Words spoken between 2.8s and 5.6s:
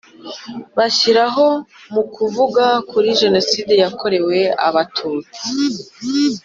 kuri jenoside yakorewe abatutsi